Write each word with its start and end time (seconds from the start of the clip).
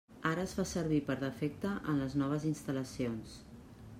Ara 0.27 0.43
es 0.47 0.53
fa 0.59 0.63
servir 0.69 0.97
per 1.09 1.17
defecte 1.25 1.75
en 1.93 2.01
les 2.03 2.17
noves 2.23 2.47
instal·lacions. 2.55 3.37